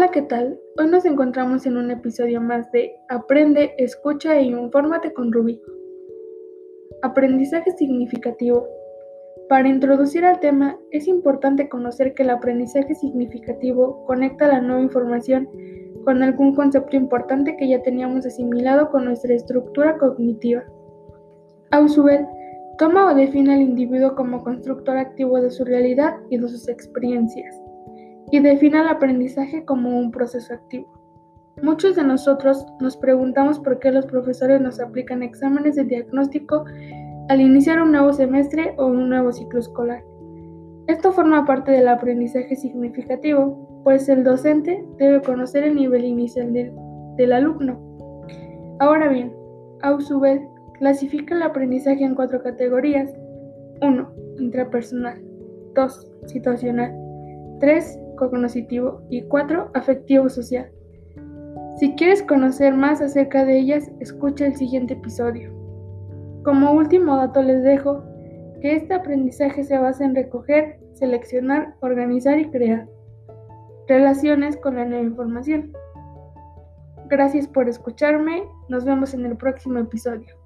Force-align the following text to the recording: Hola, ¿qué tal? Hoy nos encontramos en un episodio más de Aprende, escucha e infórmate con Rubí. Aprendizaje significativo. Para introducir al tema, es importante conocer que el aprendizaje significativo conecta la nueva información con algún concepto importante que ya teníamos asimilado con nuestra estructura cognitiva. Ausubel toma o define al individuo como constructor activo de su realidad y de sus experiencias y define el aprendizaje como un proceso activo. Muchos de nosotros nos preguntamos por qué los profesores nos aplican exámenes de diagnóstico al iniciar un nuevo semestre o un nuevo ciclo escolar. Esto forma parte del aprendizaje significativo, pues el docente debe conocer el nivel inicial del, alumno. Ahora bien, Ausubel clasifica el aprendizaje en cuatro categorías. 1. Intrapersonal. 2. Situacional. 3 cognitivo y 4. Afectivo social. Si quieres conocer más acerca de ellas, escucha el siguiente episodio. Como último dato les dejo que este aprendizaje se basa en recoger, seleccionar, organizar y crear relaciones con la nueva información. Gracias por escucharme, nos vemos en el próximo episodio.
Hola, 0.00 0.12
¿qué 0.12 0.22
tal? 0.22 0.58
Hoy 0.78 0.86
nos 0.86 1.04
encontramos 1.04 1.66
en 1.66 1.76
un 1.76 1.90
episodio 1.90 2.40
más 2.40 2.72
de 2.72 2.90
Aprende, 3.10 3.74
escucha 3.76 4.34
e 4.34 4.44
infórmate 4.44 5.12
con 5.12 5.30
Rubí. 5.30 5.60
Aprendizaje 7.02 7.70
significativo. 7.72 8.66
Para 9.50 9.68
introducir 9.68 10.24
al 10.24 10.40
tema, 10.40 10.78
es 10.90 11.06
importante 11.06 11.68
conocer 11.68 12.14
que 12.14 12.22
el 12.22 12.30
aprendizaje 12.30 12.94
significativo 12.94 14.06
conecta 14.06 14.48
la 14.48 14.62
nueva 14.62 14.80
información 14.80 15.46
con 16.06 16.22
algún 16.22 16.54
concepto 16.54 16.96
importante 16.96 17.58
que 17.58 17.68
ya 17.68 17.82
teníamos 17.82 18.24
asimilado 18.24 18.90
con 18.90 19.04
nuestra 19.04 19.34
estructura 19.34 19.98
cognitiva. 19.98 20.64
Ausubel 21.72 22.26
toma 22.78 23.12
o 23.12 23.14
define 23.14 23.52
al 23.52 23.60
individuo 23.60 24.14
como 24.14 24.42
constructor 24.42 24.96
activo 24.96 25.42
de 25.42 25.50
su 25.50 25.62
realidad 25.62 26.14
y 26.30 26.38
de 26.38 26.48
sus 26.48 26.68
experiencias 26.68 27.54
y 28.30 28.40
define 28.40 28.80
el 28.80 28.88
aprendizaje 28.88 29.64
como 29.64 29.98
un 29.98 30.10
proceso 30.10 30.54
activo. 30.54 31.00
Muchos 31.62 31.96
de 31.96 32.04
nosotros 32.04 32.64
nos 32.80 32.96
preguntamos 32.96 33.58
por 33.58 33.78
qué 33.80 33.90
los 33.90 34.06
profesores 34.06 34.60
nos 34.60 34.80
aplican 34.80 35.22
exámenes 35.22 35.74
de 35.76 35.84
diagnóstico 35.84 36.64
al 37.28 37.40
iniciar 37.40 37.82
un 37.82 37.92
nuevo 37.92 38.12
semestre 38.12 38.74
o 38.78 38.86
un 38.86 39.10
nuevo 39.10 39.32
ciclo 39.32 39.60
escolar. 39.60 40.02
Esto 40.86 41.12
forma 41.12 41.44
parte 41.44 41.70
del 41.70 41.88
aprendizaje 41.88 42.56
significativo, 42.56 43.82
pues 43.84 44.08
el 44.08 44.24
docente 44.24 44.84
debe 44.96 45.20
conocer 45.20 45.64
el 45.64 45.76
nivel 45.76 46.04
inicial 46.04 46.52
del, 46.52 47.32
alumno. 47.32 47.78
Ahora 48.78 49.08
bien, 49.08 49.32
Ausubel 49.82 50.40
clasifica 50.78 51.34
el 51.34 51.42
aprendizaje 51.42 52.02
en 52.02 52.14
cuatro 52.14 52.42
categorías. 52.42 53.12
1. 53.82 54.12
Intrapersonal. 54.38 55.22
2. 55.74 56.12
Situacional. 56.26 56.92
3 57.60 58.00
cognitivo 58.28 59.02
y 59.08 59.22
4. 59.22 59.70
Afectivo 59.74 60.28
social. 60.28 60.70
Si 61.78 61.94
quieres 61.94 62.22
conocer 62.22 62.74
más 62.74 63.00
acerca 63.00 63.44
de 63.44 63.58
ellas, 63.58 63.90
escucha 64.00 64.46
el 64.46 64.54
siguiente 64.54 64.94
episodio. 64.94 65.50
Como 66.44 66.72
último 66.72 67.16
dato 67.16 67.42
les 67.42 67.62
dejo 67.62 68.04
que 68.60 68.76
este 68.76 68.94
aprendizaje 68.94 69.64
se 69.64 69.78
basa 69.78 70.04
en 70.04 70.14
recoger, 70.14 70.78
seleccionar, 70.92 71.74
organizar 71.80 72.38
y 72.38 72.50
crear 72.50 72.86
relaciones 73.88 74.56
con 74.56 74.76
la 74.76 74.84
nueva 74.84 75.04
información. 75.04 75.72
Gracias 77.08 77.48
por 77.48 77.68
escucharme, 77.68 78.44
nos 78.68 78.84
vemos 78.84 79.14
en 79.14 79.26
el 79.26 79.36
próximo 79.36 79.78
episodio. 79.78 80.39